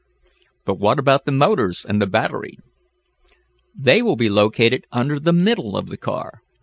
[0.65, 2.57] "But what about the motors and the battery?"
[3.75, 6.41] "They will be located under the middle of the car.